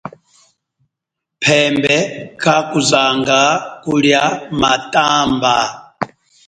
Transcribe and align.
Phembe 1.43 1.97
kakuzanga 2.41 3.41
kulia 3.83 4.21
matamba. 4.59 5.55